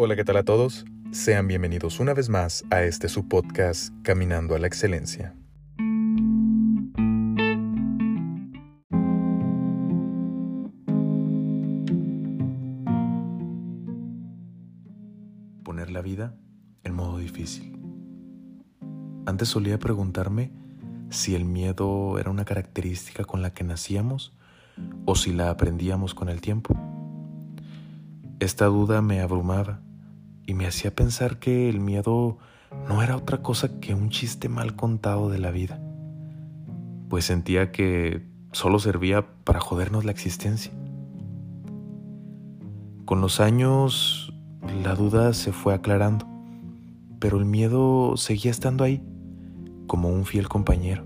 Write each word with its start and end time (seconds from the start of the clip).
Hola, 0.00 0.14
¿qué 0.14 0.24
tal 0.24 0.36
a 0.36 0.44
todos? 0.44 0.84
Sean 1.10 1.48
bienvenidos 1.48 1.98
una 1.98 2.14
vez 2.14 2.28
más 2.28 2.64
a 2.70 2.84
este 2.84 3.08
su 3.08 3.26
podcast 3.26 3.92
Caminando 4.02 4.54
a 4.54 4.60
la 4.60 4.68
Excelencia. 4.68 5.34
Poner 15.64 15.90
la 15.90 16.00
vida 16.00 16.36
en 16.84 16.94
modo 16.94 17.18
difícil. 17.18 17.76
Antes 19.26 19.48
solía 19.48 19.80
preguntarme 19.80 20.52
si 21.10 21.34
el 21.34 21.44
miedo 21.44 22.20
era 22.20 22.30
una 22.30 22.44
característica 22.44 23.24
con 23.24 23.42
la 23.42 23.52
que 23.52 23.64
nacíamos 23.64 24.32
o 25.06 25.16
si 25.16 25.32
la 25.32 25.50
aprendíamos 25.50 26.14
con 26.14 26.28
el 26.28 26.40
tiempo. 26.40 26.76
Esta 28.38 28.66
duda 28.66 29.02
me 29.02 29.20
abrumaba 29.20 29.80
y 30.48 30.54
me 30.54 30.66
hacía 30.66 30.96
pensar 30.96 31.38
que 31.38 31.68
el 31.68 31.78
miedo 31.78 32.38
no 32.88 33.02
era 33.02 33.18
otra 33.18 33.42
cosa 33.42 33.80
que 33.80 33.94
un 33.94 34.08
chiste 34.08 34.48
mal 34.48 34.76
contado 34.76 35.28
de 35.28 35.38
la 35.38 35.50
vida, 35.50 35.78
pues 37.10 37.26
sentía 37.26 37.70
que 37.70 38.26
solo 38.52 38.78
servía 38.78 39.26
para 39.44 39.60
jodernos 39.60 40.06
la 40.06 40.10
existencia. 40.10 40.72
Con 43.04 43.20
los 43.20 43.40
años 43.40 44.32
la 44.82 44.94
duda 44.94 45.34
se 45.34 45.52
fue 45.52 45.74
aclarando, 45.74 46.26
pero 47.18 47.36
el 47.36 47.44
miedo 47.44 48.16
seguía 48.16 48.50
estando 48.50 48.84
ahí, 48.84 49.02
como 49.86 50.08
un 50.08 50.24
fiel 50.24 50.48
compañero, 50.48 51.04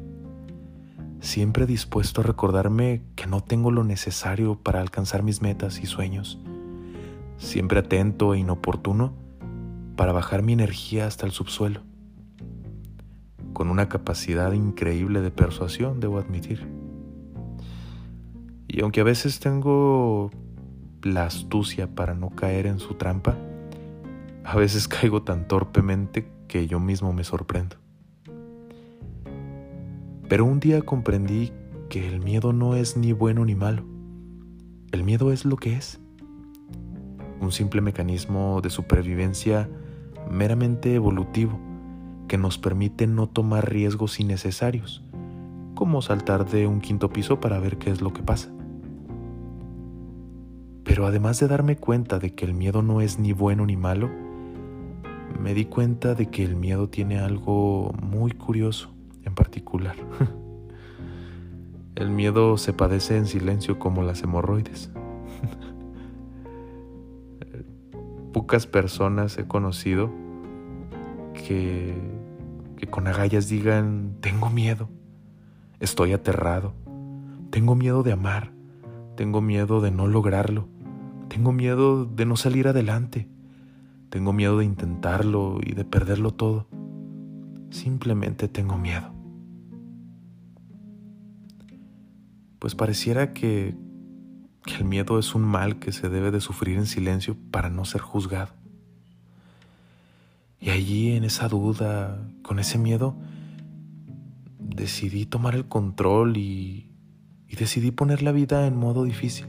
siempre 1.18 1.66
dispuesto 1.66 2.20
a 2.20 2.24
recordarme 2.24 3.02
que 3.16 3.26
no 3.26 3.40
tengo 3.40 3.72
lo 3.72 3.82
necesario 3.82 4.54
para 4.54 4.80
alcanzar 4.80 5.24
mis 5.24 5.42
metas 5.42 5.80
y 5.80 5.86
sueños, 5.86 6.38
siempre 7.38 7.80
atento 7.80 8.34
e 8.34 8.38
inoportuno 8.38 9.20
para 10.02 10.12
bajar 10.12 10.42
mi 10.42 10.52
energía 10.52 11.06
hasta 11.06 11.26
el 11.26 11.30
subsuelo, 11.30 11.80
con 13.52 13.70
una 13.70 13.88
capacidad 13.88 14.50
increíble 14.50 15.20
de 15.20 15.30
persuasión, 15.30 16.00
debo 16.00 16.18
admitir. 16.18 16.66
Y 18.66 18.80
aunque 18.80 19.02
a 19.02 19.04
veces 19.04 19.38
tengo 19.38 20.32
la 21.04 21.26
astucia 21.26 21.94
para 21.94 22.14
no 22.14 22.30
caer 22.30 22.66
en 22.66 22.80
su 22.80 22.94
trampa, 22.94 23.36
a 24.42 24.56
veces 24.56 24.88
caigo 24.88 25.22
tan 25.22 25.46
torpemente 25.46 26.28
que 26.48 26.66
yo 26.66 26.80
mismo 26.80 27.12
me 27.12 27.22
sorprendo. 27.22 27.76
Pero 30.28 30.46
un 30.46 30.58
día 30.58 30.82
comprendí 30.82 31.52
que 31.88 32.08
el 32.08 32.18
miedo 32.18 32.52
no 32.52 32.74
es 32.74 32.96
ni 32.96 33.12
bueno 33.12 33.44
ni 33.44 33.54
malo. 33.54 33.84
El 34.90 35.04
miedo 35.04 35.30
es 35.30 35.44
lo 35.44 35.56
que 35.56 35.76
es. 35.76 36.00
Un 37.40 37.52
simple 37.52 37.80
mecanismo 37.80 38.60
de 38.62 38.70
supervivencia 38.70 39.70
meramente 40.32 40.94
evolutivo 40.94 41.60
que 42.26 42.38
nos 42.38 42.56
permite 42.56 43.06
no 43.06 43.28
tomar 43.28 43.70
riesgos 43.70 44.18
innecesarios, 44.18 45.04
como 45.74 46.00
saltar 46.00 46.48
de 46.48 46.66
un 46.66 46.80
quinto 46.80 47.10
piso 47.10 47.38
para 47.38 47.58
ver 47.58 47.76
qué 47.76 47.90
es 47.90 48.00
lo 48.00 48.14
que 48.14 48.22
pasa. 48.22 48.50
Pero 50.84 51.06
además 51.06 51.38
de 51.38 51.48
darme 51.48 51.76
cuenta 51.76 52.18
de 52.18 52.34
que 52.34 52.46
el 52.46 52.54
miedo 52.54 52.80
no 52.82 53.02
es 53.02 53.18
ni 53.18 53.34
bueno 53.34 53.66
ni 53.66 53.76
malo, 53.76 54.08
me 55.38 55.52
di 55.52 55.66
cuenta 55.66 56.14
de 56.14 56.30
que 56.30 56.44
el 56.44 56.56
miedo 56.56 56.88
tiene 56.88 57.18
algo 57.18 57.92
muy 58.00 58.32
curioso 58.32 58.88
en 59.24 59.34
particular. 59.34 59.96
el 61.94 62.08
miedo 62.08 62.56
se 62.56 62.72
padece 62.72 63.18
en 63.18 63.26
silencio 63.26 63.78
como 63.78 64.02
las 64.02 64.22
hemorroides. 64.22 64.90
Pocas 68.32 68.66
personas 68.66 69.36
he 69.36 69.46
conocido 69.46 70.21
que, 72.76 72.86
con 72.90 73.06
agallas 73.06 73.48
digan, 73.48 74.16
tengo 74.20 74.50
miedo, 74.50 74.88
estoy 75.80 76.12
aterrado, 76.12 76.74
tengo 77.50 77.74
miedo 77.74 78.02
de 78.02 78.12
amar, 78.12 78.52
tengo 79.16 79.40
miedo 79.40 79.80
de 79.80 79.90
no 79.90 80.06
lograrlo, 80.06 80.68
tengo 81.28 81.52
miedo 81.52 82.04
de 82.04 82.26
no 82.26 82.36
salir 82.36 82.68
adelante, 82.68 83.28
tengo 84.10 84.32
miedo 84.32 84.58
de 84.58 84.64
intentarlo 84.64 85.60
y 85.62 85.72
de 85.72 85.84
perderlo 85.84 86.32
todo. 86.32 86.66
Simplemente 87.70 88.48
tengo 88.48 88.76
miedo. 88.76 89.12
Pues 92.58 92.74
pareciera 92.74 93.32
que 93.32 93.74
que 94.64 94.76
el 94.76 94.84
miedo 94.84 95.18
es 95.18 95.34
un 95.34 95.42
mal 95.42 95.78
que 95.78 95.92
se 95.92 96.08
debe 96.08 96.30
de 96.30 96.40
sufrir 96.40 96.78
en 96.78 96.86
silencio 96.86 97.36
para 97.50 97.68
no 97.68 97.84
ser 97.84 98.00
juzgado. 98.00 98.54
Y 100.62 100.70
allí 100.70 101.12
en 101.12 101.24
esa 101.24 101.48
duda, 101.48 102.26
con 102.42 102.58
ese 102.58 102.78
miedo, 102.78 103.16
decidí 104.58 105.26
tomar 105.26 105.54
el 105.54 105.66
control 105.66 106.38
y, 106.38 106.90
y 107.48 107.56
decidí 107.56 107.90
poner 107.90 108.22
la 108.22 108.32
vida 108.32 108.66
en 108.66 108.76
modo 108.76 109.04
difícil, 109.04 109.48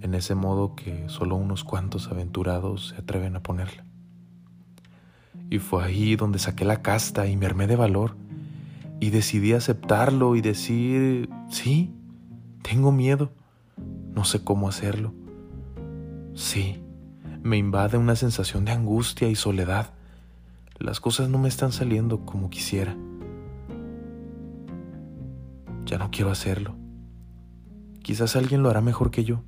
en 0.00 0.14
ese 0.14 0.34
modo 0.34 0.74
que 0.74 1.08
solo 1.08 1.36
unos 1.36 1.64
cuantos 1.64 2.06
aventurados 2.08 2.94
se 2.94 3.02
atreven 3.02 3.36
a 3.36 3.42
ponerla. 3.42 3.84
Y 5.50 5.58
fue 5.58 5.84
ahí 5.84 6.16
donde 6.16 6.38
saqué 6.38 6.64
la 6.64 6.80
casta 6.80 7.26
y 7.26 7.36
me 7.36 7.46
armé 7.46 7.66
de 7.66 7.76
valor 7.76 8.16
y 9.00 9.10
decidí 9.10 9.52
aceptarlo 9.52 10.36
y 10.36 10.40
decir, 10.40 11.28
sí, 11.50 11.92
tengo 12.62 12.92
miedo 12.92 13.32
no 14.18 14.24
sé 14.24 14.42
cómo 14.42 14.68
hacerlo. 14.68 15.14
Sí, 16.34 16.82
me 17.42 17.56
invade 17.56 17.98
una 17.98 18.16
sensación 18.16 18.64
de 18.64 18.72
angustia 18.72 19.28
y 19.28 19.34
soledad. 19.34 19.92
Las 20.78 21.00
cosas 21.00 21.28
no 21.28 21.38
me 21.38 21.48
están 21.48 21.72
saliendo 21.72 22.24
como 22.24 22.50
quisiera. 22.50 22.96
Ya 25.84 25.98
no 25.98 26.10
quiero 26.10 26.30
hacerlo. 26.30 26.76
Quizás 28.02 28.36
alguien 28.36 28.62
lo 28.62 28.70
hará 28.70 28.80
mejor 28.80 29.10
que 29.10 29.24
yo. 29.24 29.42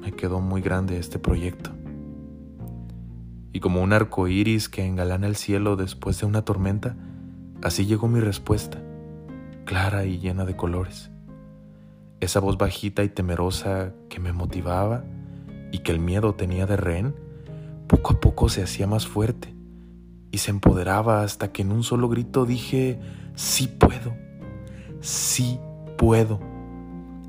Me 0.00 0.12
quedó 0.12 0.40
muy 0.40 0.60
grande 0.60 0.98
este 0.98 1.18
proyecto. 1.18 1.70
Y 3.52 3.60
como 3.60 3.82
un 3.82 3.92
arco 3.92 4.28
iris 4.28 4.68
que 4.68 4.84
engalana 4.84 5.26
el 5.26 5.36
cielo 5.36 5.76
después 5.76 6.20
de 6.20 6.26
una 6.26 6.42
tormenta, 6.42 6.96
así 7.62 7.86
llegó 7.86 8.06
mi 8.06 8.20
respuesta, 8.20 8.82
clara 9.64 10.04
y 10.04 10.18
llena 10.18 10.44
de 10.44 10.56
colores 10.56 11.10
esa 12.20 12.40
voz 12.40 12.56
bajita 12.56 13.04
y 13.04 13.08
temerosa 13.08 13.92
que 14.08 14.20
me 14.20 14.32
motivaba 14.32 15.04
y 15.72 15.78
que 15.78 15.92
el 15.92 15.98
miedo 15.98 16.34
tenía 16.34 16.66
de 16.66 16.76
rehén, 16.76 17.14
poco 17.86 18.14
a 18.14 18.20
poco 18.20 18.48
se 18.48 18.62
hacía 18.62 18.86
más 18.86 19.06
fuerte 19.06 19.54
y 20.30 20.38
se 20.38 20.50
empoderaba 20.50 21.22
hasta 21.22 21.52
que 21.52 21.62
en 21.62 21.72
un 21.72 21.82
solo 21.82 22.08
grito 22.08 22.46
dije, 22.46 22.98
sí 23.34 23.68
puedo, 23.68 24.14
sí 25.00 25.58
puedo. 25.96 26.40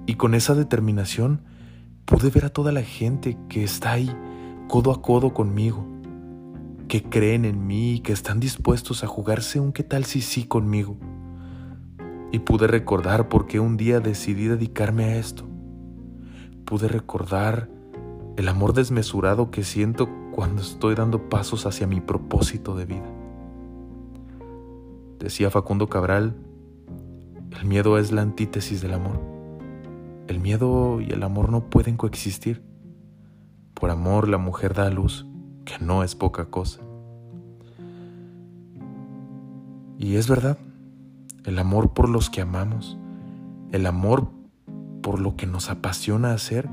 Y 0.05 0.15
con 0.15 0.33
esa 0.33 0.55
determinación 0.55 1.43
pude 2.05 2.29
ver 2.29 2.45
a 2.45 2.49
toda 2.49 2.71
la 2.71 2.81
gente 2.83 3.37
que 3.49 3.63
está 3.63 3.91
ahí, 3.93 4.09
codo 4.67 4.91
a 4.91 5.01
codo 5.01 5.33
conmigo, 5.33 5.85
que 6.87 7.03
creen 7.03 7.45
en 7.45 7.67
mí 7.67 7.95
y 7.95 7.99
que 7.99 8.13
están 8.13 8.39
dispuestos 8.39 9.03
a 9.03 9.07
jugarse 9.07 9.59
un 9.59 9.73
qué 9.73 9.83
tal 9.83 10.05
si 10.05 10.21
sí 10.21 10.45
conmigo 10.45 10.97
y 12.31 12.39
pude 12.39 12.67
recordar 12.67 13.29
por 13.29 13.47
qué 13.47 13.59
un 13.59 13.77
día 13.77 13.99
decidí 13.99 14.47
dedicarme 14.47 15.05
a 15.05 15.15
esto. 15.17 15.47
Pude 16.65 16.87
recordar 16.87 17.69
el 18.37 18.47
amor 18.47 18.73
desmesurado 18.73 19.49
que 19.49 19.63
siento 19.63 20.07
cuando 20.31 20.61
estoy 20.61 20.93
dando 20.93 21.27
pasos 21.27 21.65
hacia 21.65 21.87
mi 21.87 21.99
propósito 21.99 22.75
de 22.75 22.85
vida. 22.85 23.09
Decía 25.17 25.49
Facundo 25.49 25.89
Cabral, 25.89 26.35
el 27.59 27.65
miedo 27.65 27.97
es 27.97 28.11
la 28.11 28.21
antítesis 28.21 28.79
del 28.81 28.93
amor. 28.93 29.19
El 30.27 30.39
miedo 30.39 31.01
y 31.01 31.11
el 31.11 31.23
amor 31.23 31.49
no 31.49 31.69
pueden 31.71 31.97
coexistir. 31.97 32.61
Por 33.73 33.89
amor 33.89 34.27
la 34.27 34.37
mujer 34.37 34.75
da 34.75 34.85
a 34.85 34.91
luz, 34.91 35.25
que 35.65 35.83
no 35.83 36.03
es 36.03 36.13
poca 36.13 36.45
cosa. 36.45 36.81
Y 39.97 40.17
es 40.17 40.29
verdad, 40.29 40.59
el 41.43 41.57
amor 41.57 41.93
por 41.95 42.07
los 42.07 42.29
que 42.29 42.41
amamos, 42.41 42.99
el 43.71 43.87
amor 43.87 44.29
por 45.01 45.19
lo 45.19 45.35
que 45.35 45.47
nos 45.47 45.71
apasiona 45.71 46.33
hacer, 46.33 46.69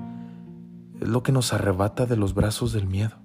es 1.01 1.09
lo 1.09 1.23
que 1.23 1.33
nos 1.33 1.53
arrebata 1.53 2.07
de 2.07 2.17
los 2.17 2.35
brazos 2.35 2.73
del 2.73 2.87
miedo. 2.87 3.17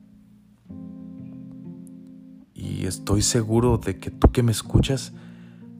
Y 2.53 2.85
estoy 2.85 3.21
seguro 3.21 3.77
de 3.77 3.99
que 3.99 4.11
tú 4.11 4.31
que 4.31 4.43
me 4.43 4.51
escuchas, 4.51 5.13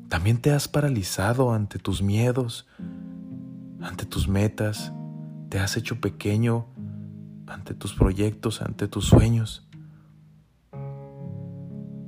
también 0.08 0.38
te 0.38 0.52
has 0.52 0.68
paralizado 0.68 1.54
ante 1.54 1.78
tus 1.78 2.02
miedos, 2.02 2.68
ante 3.82 4.06
tus 4.06 4.28
metas, 4.28 4.92
te 5.50 5.60
has 5.60 5.78
hecho 5.78 6.00
pequeño 6.00 6.68
ante 7.48 7.74
tus 7.74 7.94
proyectos, 7.94 8.62
ante 8.62 8.88
tus 8.88 9.06
sueños. 9.06 9.68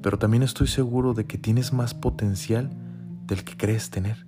Pero 0.02 0.18
también 0.18 0.44
estoy 0.44 0.68
seguro 0.68 1.14
de 1.14 1.26
que 1.26 1.38
tienes 1.38 1.74
más 1.74 1.94
potencial 1.94 2.70
del 3.26 3.44
que 3.44 3.58
crees 3.58 3.90
tener 3.90 4.26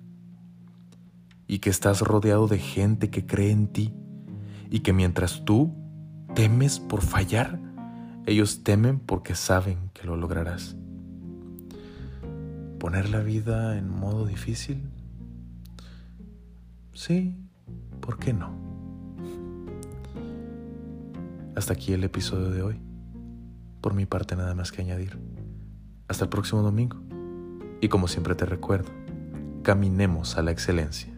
y 1.46 1.58
que 1.58 1.70
estás 1.70 2.00
rodeado 2.00 2.48
de 2.48 2.58
gente 2.58 3.10
que 3.10 3.26
cree 3.26 3.50
en 3.50 3.68
ti 3.68 3.92
y 4.74 4.80
que 4.80 4.92
mientras 4.92 5.44
tú 5.44 5.72
temes 6.34 6.80
por 6.80 7.00
fallar, 7.00 7.60
Ellos 8.26 8.64
temen 8.64 8.98
porque 8.98 9.36
saben 9.36 9.90
que 9.92 10.04
lo 10.04 10.16
lograrás. 10.16 10.76
¿Poner 12.80 13.08
la 13.10 13.20
vida 13.20 13.78
en 13.78 13.88
modo 13.88 14.26
difícil? 14.26 14.90
Sí, 16.92 17.36
¿por 18.00 18.18
qué 18.18 18.32
no? 18.32 18.50
Hasta 21.54 21.74
aquí 21.74 21.92
el 21.92 22.02
episodio 22.02 22.50
de 22.50 22.62
hoy. 22.62 22.80
Por 23.80 23.94
mi 23.94 24.06
parte 24.06 24.34
nada 24.34 24.56
más 24.56 24.72
que 24.72 24.82
añadir. 24.82 25.18
Hasta 26.08 26.24
el 26.24 26.30
próximo 26.30 26.62
domingo. 26.62 26.96
Y 27.80 27.88
como 27.88 28.08
siempre 28.08 28.34
te 28.34 28.46
recuerdo, 28.46 28.90
caminemos 29.62 30.36
a 30.36 30.42
la 30.42 30.50
excelencia. 30.50 31.13